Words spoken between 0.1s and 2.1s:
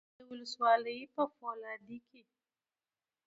دې ولسوالۍ په فولادي